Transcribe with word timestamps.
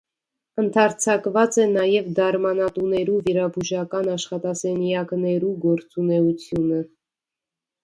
Ընդարձակուած 0.61 1.59
է 1.63 1.65
նաեւ 1.73 2.07
դարմանատուներու 2.19 3.19
վիրաբուժական 3.29 4.11
աշխատասենեակներու 4.15 5.55
գործունէութիւնը։ 5.69 6.83